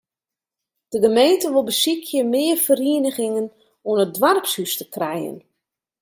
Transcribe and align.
De 0.93 0.99
gemeente 1.05 1.47
wol 1.53 1.67
besykje 1.69 2.21
mear 2.33 2.59
ferieningen 2.65 3.47
yn 3.89 3.97
it 4.03 4.13
doarpshûs 4.19 4.73
te 4.77 4.85
krijen. 4.95 5.37